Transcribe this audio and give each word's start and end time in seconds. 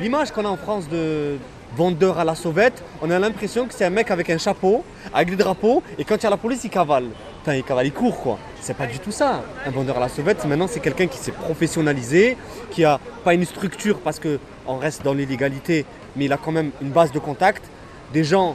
L'image 0.00 0.30
qu'on 0.30 0.44
a 0.44 0.48
en 0.48 0.58
France 0.58 0.88
de 0.90 1.38
vendeur 1.74 2.18
à 2.18 2.24
la 2.24 2.34
sauvette, 2.34 2.84
on 3.00 3.10
a 3.10 3.18
l'impression 3.18 3.66
que 3.66 3.72
c'est 3.72 3.86
un 3.86 3.90
mec 3.90 4.10
avec 4.10 4.28
un 4.28 4.36
chapeau, 4.36 4.84
avec 5.14 5.30
des 5.30 5.36
drapeaux, 5.36 5.82
et 5.98 6.04
quand 6.04 6.16
il 6.16 6.22
y 6.24 6.26
a 6.26 6.30
la 6.30 6.36
police, 6.36 6.64
il 6.64 6.70
cavale. 6.70 7.06
Enfin, 7.40 7.54
il 7.54 7.64
cavale, 7.64 7.86
il 7.86 7.92
court 7.92 8.20
quoi. 8.20 8.38
C'est 8.60 8.76
pas 8.76 8.86
du 8.86 8.98
tout 8.98 9.10
ça. 9.10 9.42
Un 9.64 9.70
vendeur 9.70 9.96
à 9.96 10.00
la 10.00 10.10
sauvette, 10.10 10.44
maintenant, 10.44 10.66
c'est 10.68 10.80
quelqu'un 10.80 11.06
qui 11.06 11.16
s'est 11.16 11.32
professionnalisé, 11.32 12.36
qui 12.70 12.84
a 12.84 13.00
pas 13.24 13.32
une 13.32 13.46
structure 13.46 14.00
parce 14.00 14.20
qu'on 14.20 14.76
reste 14.76 15.02
dans 15.02 15.14
l'illégalité, 15.14 15.86
mais 16.14 16.26
il 16.26 16.32
a 16.32 16.36
quand 16.36 16.52
même 16.52 16.72
une 16.82 16.90
base 16.90 17.10
de 17.10 17.18
contact. 17.18 17.64
Des 18.12 18.22
gens 18.22 18.54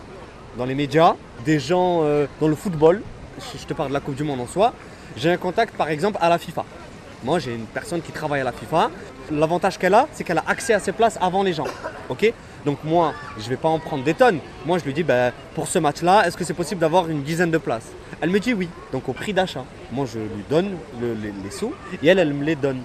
dans 0.60 0.66
les 0.66 0.76
médias, 0.76 1.16
des 1.44 1.60
gens 1.60 2.02
euh, 2.04 2.28
dans 2.40 2.48
le 2.50 2.56
football. 2.56 3.02
Je 3.40 3.58
je 3.58 3.66
te 3.66 3.74
parle 3.74 3.90
de 3.90 3.94
la 3.94 4.00
Coupe 4.00 4.16
du 4.16 4.24
Monde 4.24 4.42
en 4.42 4.48
soi. 4.48 4.74
J'ai 5.18 5.32
un 5.32 5.38
contact 5.38 5.76
par 5.76 5.90
exemple 5.90 6.20
à 6.22 6.30
la 6.30 6.38
FIFA. 6.38 6.66
Moi, 7.24 7.40
j'ai 7.40 7.54
une 7.54 7.66
personne 7.66 8.02
qui 8.02 8.12
travaille 8.12 8.42
à 8.42 8.44
la 8.44 8.52
FIFA. 8.52 8.90
L'avantage 9.32 9.78
qu'elle 9.78 9.94
a, 9.94 10.08
c'est 10.12 10.24
qu'elle 10.24 10.40
a 10.40 10.44
accès 10.48 10.74
à 10.74 10.80
ses 10.80 10.92
places 10.92 11.18
avant 11.22 11.44
les 11.44 11.54
gens. 11.54 11.68
Ok? 12.10 12.34
Donc 12.66 12.84
moi, 12.84 13.14
je 13.38 13.46
ne 13.46 13.50
vais 13.50 13.58
pas 13.58 13.70
en 13.70 13.80
prendre 13.80 14.04
des 14.04 14.14
tonnes. 14.14 14.40
Moi, 14.66 14.78
je 14.80 14.84
lui 14.86 14.94
dis, 14.94 15.04
ben, 15.04 15.32
pour 15.56 15.68
ce 15.68 15.80
match-là, 15.80 16.28
est-ce 16.28 16.36
que 16.36 16.44
c'est 16.44 16.54
possible 16.54 16.82
d'avoir 16.82 17.10
une 17.10 17.22
dizaine 17.24 17.52
de 17.52 17.58
places? 17.58 17.88
Elle 18.22 18.30
me 18.32 18.40
dit 18.40 18.54
oui. 18.54 18.70
Donc 18.92 19.08
au 19.08 19.14
prix 19.14 19.34
d'achat. 19.34 19.64
Moi, 19.92 20.06
je 20.12 20.20
lui 20.20 20.44
donne 20.50 20.72
le- 21.00 21.14
les, 21.14 21.52
sous 21.52 21.74
et 22.04 22.08
elle, 22.08 22.20
elle 22.20 22.34
me 22.34 22.44
les 22.44 22.56
donne. 22.56 22.82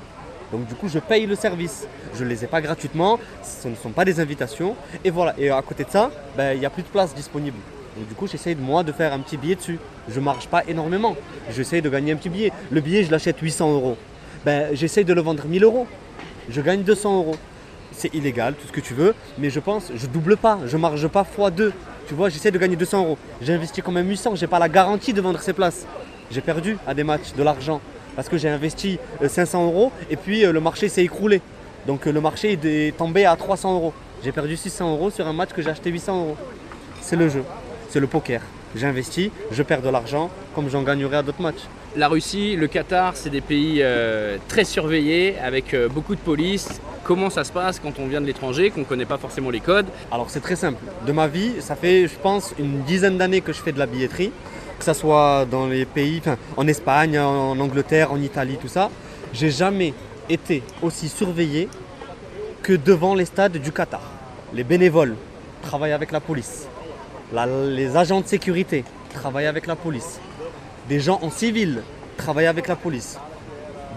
Donc 0.52 0.66
du 0.66 0.74
coup, 0.74 0.88
je 0.88 0.98
paye 0.98 1.26
le 1.26 1.34
service. 1.34 1.86
Je 2.14 2.22
ne 2.24 2.28
les 2.28 2.44
ai 2.44 2.46
pas 2.46 2.60
gratuitement. 2.60 3.18
Ce 3.42 3.68
ne 3.68 3.74
sont 3.74 3.90
pas 3.90 4.04
des 4.04 4.20
invitations. 4.20 4.76
Et 5.04 5.10
voilà. 5.10 5.34
Et 5.38 5.50
à 5.50 5.60
côté 5.62 5.84
de 5.84 5.90
ça, 5.90 6.10
ben, 6.36 6.52
il 6.52 6.60
n'y 6.60 6.66
a 6.66 6.70
plus 6.70 6.82
de 6.82 6.88
place 6.88 7.14
disponible. 7.14 7.56
Donc 7.96 8.06
du 8.08 8.14
coup, 8.14 8.26
j'essaye 8.26 8.54
de 8.54 8.60
moi 8.62 8.82
de 8.82 8.92
faire 8.92 9.12
un 9.12 9.18
petit 9.20 9.36
billet 9.38 9.56
dessus. 9.56 9.78
Je 10.08 10.20
marche 10.20 10.46
pas 10.46 10.62
énormément. 10.68 11.16
J'essaye 11.50 11.80
de 11.82 11.88
gagner 11.88 12.12
un 12.12 12.16
petit 12.16 12.28
billet. 12.28 12.52
Le 12.70 12.80
billet, 12.82 13.02
je 13.04 13.10
l'achète 13.10 13.38
800 13.40 13.72
euros. 13.72 13.96
Ben, 14.46 14.68
j'essaye 14.74 15.04
de 15.04 15.12
le 15.12 15.20
vendre 15.22 15.44
1000 15.44 15.64
euros. 15.64 15.88
Je 16.48 16.60
gagne 16.60 16.84
200 16.84 17.16
euros. 17.18 17.34
C'est 17.90 18.14
illégal, 18.14 18.54
tout 18.54 18.68
ce 18.68 18.72
que 18.72 18.80
tu 18.80 18.94
veux, 18.94 19.12
mais 19.38 19.50
je 19.50 19.58
pense, 19.58 19.90
je 19.92 20.06
double 20.06 20.36
pas, 20.36 20.60
je 20.66 20.76
marge 20.76 21.08
pas 21.08 21.24
x2. 21.24 21.72
Tu 22.06 22.14
vois, 22.14 22.28
j'essaie 22.28 22.52
de 22.52 22.58
gagner 22.58 22.76
200 22.76 23.02
euros. 23.02 23.18
J'ai 23.42 23.54
investi 23.54 23.82
quand 23.82 23.90
même 23.90 24.08
800, 24.08 24.36
j'ai 24.36 24.46
pas 24.46 24.60
la 24.60 24.68
garantie 24.68 25.12
de 25.12 25.20
vendre 25.20 25.40
ces 25.40 25.52
places. 25.52 25.84
J'ai 26.30 26.42
perdu 26.42 26.78
à 26.86 26.94
des 26.94 27.02
matchs 27.02 27.32
de 27.36 27.42
l'argent 27.42 27.80
parce 28.14 28.28
que 28.28 28.38
j'ai 28.38 28.48
investi 28.48 29.00
euh, 29.20 29.28
500 29.28 29.66
euros 29.66 29.90
et 30.10 30.16
puis 30.16 30.44
euh, 30.44 30.52
le 30.52 30.60
marché 30.60 30.88
s'est 30.88 31.02
écroulé. 31.02 31.40
Donc 31.88 32.06
euh, 32.06 32.12
le 32.12 32.20
marché 32.20 32.56
est 32.62 32.96
tombé 32.96 33.24
à 33.24 33.34
300 33.34 33.74
euros. 33.74 33.92
J'ai 34.22 34.30
perdu 34.30 34.56
600 34.56 34.92
euros 34.92 35.10
sur 35.10 35.26
un 35.26 35.32
match 35.32 35.50
que 35.50 35.60
j'ai 35.60 35.70
acheté 35.70 35.90
800 35.90 36.20
euros. 36.20 36.36
C'est 37.00 37.16
le 37.16 37.28
jeu, 37.28 37.42
c'est 37.88 37.98
le 37.98 38.06
poker. 38.06 38.42
J'investis, 38.76 39.30
je 39.50 39.62
perds 39.62 39.80
de 39.80 39.88
l'argent 39.88 40.30
comme 40.54 40.68
j'en 40.68 40.82
gagnerai 40.82 41.16
à 41.16 41.22
d'autres 41.22 41.40
matchs. 41.40 41.64
La 41.96 42.08
Russie, 42.08 42.56
le 42.56 42.66
Qatar, 42.66 43.16
c'est 43.16 43.30
des 43.30 43.40
pays 43.40 43.78
euh, 43.80 44.36
très 44.48 44.64
surveillés, 44.64 45.38
avec 45.38 45.72
euh, 45.72 45.88
beaucoup 45.88 46.14
de 46.14 46.20
police. 46.20 46.80
Comment 47.02 47.30
ça 47.30 47.42
se 47.44 47.52
passe 47.52 47.80
quand 47.80 47.98
on 47.98 48.06
vient 48.06 48.20
de 48.20 48.26
l'étranger, 48.26 48.70
qu'on 48.70 48.80
ne 48.80 48.84
connaît 48.84 49.06
pas 49.06 49.16
forcément 49.16 49.48
les 49.48 49.60
codes? 49.60 49.86
Alors 50.12 50.28
c'est 50.28 50.40
très 50.40 50.56
simple. 50.56 50.82
De 51.06 51.12
ma 51.12 51.26
vie, 51.26 51.52
ça 51.60 51.74
fait, 51.74 52.06
je 52.06 52.16
pense, 52.16 52.52
une 52.58 52.82
dizaine 52.82 53.16
d'années 53.16 53.40
que 53.40 53.54
je 53.54 53.62
fais 53.62 53.72
de 53.72 53.78
la 53.78 53.86
billetterie, 53.86 54.30
que 54.78 54.84
ce 54.84 54.92
soit 54.92 55.46
dans 55.50 55.66
les 55.68 55.86
pays, 55.86 56.20
en 56.58 56.66
Espagne, 56.66 57.18
en 57.18 57.58
Angleterre, 57.58 58.12
en 58.12 58.20
Italie, 58.20 58.58
tout 58.60 58.68
ça. 58.68 58.90
J'ai 59.32 59.50
jamais 59.50 59.94
été 60.28 60.62
aussi 60.82 61.08
surveillé 61.08 61.68
que 62.62 62.74
devant 62.74 63.14
les 63.14 63.24
stades 63.24 63.56
du 63.56 63.72
Qatar. 63.72 64.02
Les 64.52 64.64
bénévoles 64.64 65.14
travaillent 65.62 65.92
avec 65.92 66.12
la 66.12 66.20
police. 66.20 66.68
Les 67.32 67.96
agents 67.96 68.20
de 68.20 68.26
sécurité 68.26 68.84
travaillent 69.12 69.46
avec 69.46 69.66
la 69.66 69.74
police. 69.74 70.20
Des 70.88 71.00
gens 71.00 71.18
en 71.22 71.30
civil 71.30 71.82
travaillent 72.16 72.46
avec 72.46 72.68
la 72.68 72.76
police. 72.76 73.18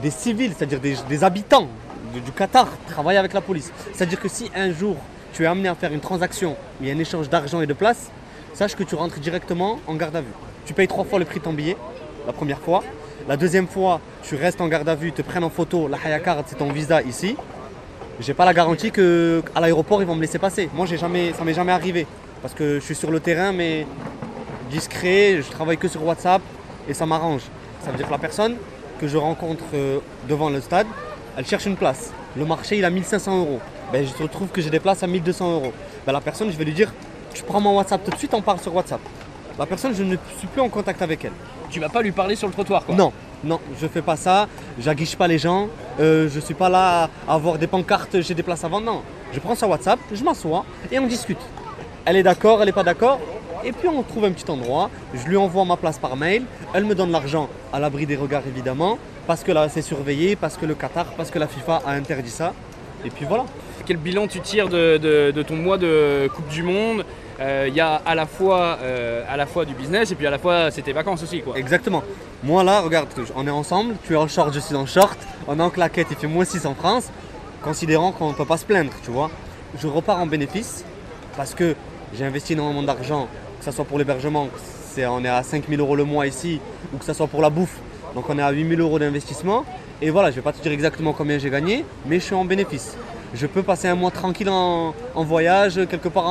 Des 0.02 0.10
civils, 0.10 0.54
c'est-à-dire 0.58 0.80
des, 0.80 1.24
habitants 1.24 1.68
du, 2.12 2.32
Qatar, 2.32 2.68
travaillent 2.88 3.18
avec 3.18 3.34
la 3.34 3.42
police. 3.42 3.72
C'est-à-dire 3.94 4.20
que 4.20 4.28
si 4.28 4.50
un 4.56 4.74
jour 4.74 4.96
tu 5.32 5.44
es 5.44 5.46
amené 5.46 5.70
à 5.70 5.76
faire 5.76 5.94
une 5.94 6.00
transaction 6.00 6.56
il 6.82 6.88
y 6.88 6.92
a 6.92 6.96
un 6.96 6.98
échange 6.98 7.30
d'argent 7.30 7.62
et 7.62 7.68
de 7.68 7.74
place, 7.74 8.10
sache 8.56 8.76
que 8.76 8.82
tu 8.84 8.96
rentres 8.96 9.20
directement 9.20 9.80
en 9.86 9.94
garde 9.94 10.16
à 10.16 10.22
vue. 10.22 10.34
Tu 10.66 10.74
payes 10.74 10.88
trois 10.88 11.06
fois 11.06 11.20
le 11.20 11.26
prix 11.26 11.38
de 11.38 11.44
ton 11.44 11.54
billet, 11.54 11.78
la 12.26 12.34
première 12.34 12.60
fois. 12.60 12.84
La 13.28 13.38
deuxième 13.38 13.68
fois, 13.68 14.02
tu 14.24 14.36
restes 14.36 14.60
en 14.60 14.68
garde 14.68 14.90
à 14.90 14.96
vue, 14.96 15.12
te 15.12 15.22
prennent 15.22 15.44
en 15.44 15.52
photo, 15.52 15.88
la 15.88 15.98
Haya 16.04 16.20
Card, 16.20 16.44
c'est 16.48 16.58
ton 16.58 16.72
visa 16.72 17.04
ici. 17.04 17.36
J'ai 18.20 18.34
pas 18.34 18.46
la 18.46 18.56
garantie 18.56 18.90
que 18.92 19.44
à 19.54 19.62
l'aéroport 19.62 20.02
ils 20.02 20.08
vont 20.08 20.16
me 20.16 20.22
laisser 20.22 20.40
passer. 20.40 20.68
Moi 20.74 20.88
j'ai 20.88 20.98
jamais, 20.98 21.32
ça 21.34 21.44
m'est 21.44 21.54
jamais 21.54 21.72
arrivé 21.72 22.08
parce 22.42 22.54
que 22.54 22.76
je 22.76 22.86
suis 22.86 22.96
sur 22.96 23.12
le 23.12 23.20
terrain 23.20 23.52
mais 23.52 23.86
discret, 24.70 25.42
je 25.42 25.50
travaille 25.50 25.78
que 25.78 25.88
sur 25.88 26.04
WhatsApp 26.06 26.42
et 26.88 26.94
ça 26.94 27.06
m'arrange. 27.06 27.42
Ça 27.84 27.92
veut 27.92 27.98
dire 27.98 28.08
que 28.08 28.12
la 28.12 28.18
personne 28.18 28.56
que 29.00 29.08
je 29.08 29.18
rencontre 29.18 29.64
euh, 29.74 30.00
devant 30.28 30.50
le 30.50 30.62
stade, 30.62 30.88
elle 31.38 31.46
cherche 31.46 31.66
une 31.66 31.76
place. 31.76 32.12
Le 32.36 32.46
marché 32.46 32.78
il 32.78 32.86
a 32.86 32.90
1500 32.90 33.40
euros. 33.40 33.60
Ben, 33.92 34.06
je 34.06 34.24
retrouve 34.24 34.50
que 34.50 34.62
j'ai 34.62 34.70
des 34.70 34.80
places 34.80 35.04
à 35.04 35.08
1200 35.08 35.54
euros. 35.54 35.74
Ben, 36.06 36.14
la 36.14 36.22
personne 36.22 36.52
je 36.52 36.58
vais 36.58 36.66
lui 36.66 36.74
dire, 36.74 36.94
tu 37.34 37.44
prends 37.44 37.62
mon 37.62 37.78
WhatsApp 37.78 38.04
tout 38.04 38.12
de 38.12 38.18
suite, 38.18 38.34
on 38.34 38.42
parle 38.42 38.60
sur 38.60 38.74
WhatsApp. 38.76 39.02
La 39.58 39.66
personne 39.66 39.94
je 39.94 40.04
ne 40.04 40.16
suis 40.38 40.48
plus 40.48 40.62
en 40.62 40.70
contact 40.70 41.02
avec 41.02 41.26
elle. 41.26 41.34
Tu 41.70 41.80
vas 41.80 41.90
pas 41.90 42.02
lui 42.02 42.12
parler 42.12 42.36
sur 42.36 42.48
le 42.48 42.54
trottoir, 42.54 42.84
quoi. 42.86 42.96
Non, 42.96 43.12
non, 43.44 43.60
je 43.80 43.88
fais 43.88 44.02
pas 44.02 44.16
ça, 44.16 44.48
j'aguiche 44.80 45.16
pas 45.16 45.28
les 45.28 45.38
gens, 45.38 45.68
euh, 46.00 46.28
je 46.30 46.40
suis 46.40 46.54
pas 46.54 46.70
là 46.70 47.10
à 47.28 47.34
avoir 47.34 47.58
des 47.58 47.68
pancartes, 47.68 48.22
j'ai 48.22 48.34
des 48.34 48.44
places 48.44 48.64
à 48.64 48.68
vendre, 48.68 48.86
non. 48.86 49.02
Je 49.32 49.40
prends 49.40 49.56
sa 49.56 49.68
WhatsApp, 49.68 50.00
je 50.12 50.24
m'assois 50.24 50.66
et 50.92 50.98
on 50.98 51.08
discute. 51.08 51.38
Elle 52.10 52.16
est 52.16 52.24
d'accord, 52.24 52.60
elle 52.64 52.70
est 52.70 52.72
pas 52.72 52.82
d'accord, 52.82 53.20
et 53.64 53.72
puis 53.72 53.88
on 53.88 54.02
trouve 54.02 54.26
un 54.26 54.32
petit 54.32 54.50
endroit, 54.50 54.90
je 55.14 55.28
lui 55.28 55.38
envoie 55.38 55.64
ma 55.64 55.78
place 55.78 56.00
par 56.00 56.16
mail, 56.16 56.42
elle 56.74 56.86
me 56.86 56.96
donne 56.96 57.12
l'argent 57.12 57.48
à 57.72 57.80
l'abri 57.80 58.08
des 58.08 58.16
regards 58.16 58.42
évidemment, 58.48 58.98
parce 59.28 59.44
que 59.44 59.52
là 59.52 59.70
c'est 59.70 59.84
surveillé, 59.84 60.36
parce 60.36 60.58
que 60.58 60.66
le 60.66 60.74
Qatar, 60.74 61.06
parce 61.16 61.30
que 61.30 61.38
la 61.38 61.46
FIFA 61.48 61.84
a 61.86 61.92
interdit 61.92 62.32
ça, 62.32 62.54
et 63.06 63.12
puis 63.12 63.26
voilà. 63.30 63.46
Quel 63.86 63.98
bilan 63.98 64.26
tu 64.26 64.40
tires 64.42 64.70
de, 64.70 64.98
de- 64.98 65.30
de 65.30 65.44
ton 65.44 65.56
mois 65.56 65.78
de 65.78 66.28
Coupe 66.36 66.48
du 66.48 66.64
Monde? 66.64 67.06
Euh, 67.40 67.66
Il 67.68 67.76
y 67.76 67.80
a 67.80 68.02
à 68.08 68.16
la, 68.16 68.26
fois, 68.26 68.80
euh, 68.82 69.24
à 69.30 69.38
la 69.38 69.46
fois 69.46 69.66
du 69.66 69.76
business 69.76 70.10
et 70.12 70.16
puis 70.16 70.26
à 70.26 70.32
la 70.32 70.40
fois 70.40 70.72
tes 70.72 70.92
vacances 70.94 71.22
aussi, 71.22 71.42
quoi. 71.42 71.58
Exactement. 71.60 72.02
Moi 72.44 72.64
là, 72.64 72.82
regarde, 72.82 73.08
on 73.36 73.46
est 73.46 73.52
ensemble, 73.52 73.94
tu 74.08 74.14
es 74.14 74.16
en 74.16 74.28
short, 74.28 74.52
je 74.52 74.60
suis 74.60 74.76
en 74.76 74.88
short, 74.88 75.18
on 75.48 75.60
est 75.60 75.62
en 75.62 75.70
claquette, 75.70 76.08
il 76.10 76.18
fait 76.18 76.28
moins 76.28 76.44
6 76.46 76.66
en 76.66 76.74
France, 76.74 77.10
considérant 77.64 78.12
qu'on 78.12 78.30
ne 78.30 78.34
peut 78.34 78.46
pas 78.46 78.58
se 78.58 78.66
plaindre, 78.66 78.92
tu 79.04 79.12
vois. 79.12 79.30
Je 79.80 79.86
repars 79.88 80.18
en 80.20 80.26
bénéfice 80.26 80.84
parce 81.38 81.54
que 81.54 81.76
j'ai 82.14 82.26
investi 82.26 82.54
énormément 82.54 82.84
d'argent, 82.84 83.28
que 83.60 83.66
ce 83.66 83.72
soit 83.72 83.86
pour 83.86 83.98
l'hébergement, 83.98 84.48
on 85.08 85.24
est 85.24 85.30
à 85.30 85.44
5000 85.44 85.80
euros 85.80 85.96
le 85.96 86.04
mois 86.04 86.28
ici, 86.28 86.60
ou 86.94 86.98
que 86.98 87.06
ce 87.06 87.14
soit 87.14 87.28
pour 87.28 87.42
la 87.42 87.50
bouffe, 87.50 87.78
donc 88.16 88.30
on 88.30 88.38
est 88.38 88.42
à 88.42 88.52
8000 88.52 88.80
euros 88.82 89.00
d'investissement. 89.00 89.66
Et 90.02 90.10
voilà, 90.10 90.32
je 90.32 90.36
vais 90.38 90.42
pas 90.42 90.54
te 90.54 90.62
dire 90.62 90.72
exactement 90.72 91.14
combien 91.14 91.38
j'ai 91.38 91.50
gagné, 91.50 91.86
mais 92.06 92.20
je 92.20 92.26
suis 92.26 92.36
en 92.36 92.46
bénéfice. 92.46 92.98
Je 93.34 93.46
peux 93.48 93.64
passer 93.64 93.88
un 93.88 93.96
mois 93.96 94.12
tranquille 94.12 94.50
en, 94.50 94.94
voyage 95.16 95.76
quelque 95.90 96.10
part 96.10 96.26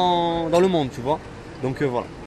dans 0.50 0.60
le 0.60 0.68
monde, 0.68 0.88
tu 0.92 1.00
vois. 1.00 1.18
Donc 1.62 1.80
euh, 1.82 1.86
voilà. 1.86 2.08